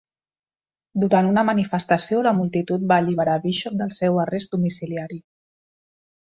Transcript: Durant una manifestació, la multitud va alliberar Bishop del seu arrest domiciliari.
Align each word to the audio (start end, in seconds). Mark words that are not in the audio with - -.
Durant 1.03 1.29
una 1.31 1.43
manifestació, 1.49 2.23
la 2.29 2.33
multitud 2.39 2.89
va 2.93 2.99
alliberar 3.03 3.37
Bishop 3.45 3.79
del 3.85 3.95
seu 4.01 4.21
arrest 4.27 4.59
domiciliari. 4.59 5.23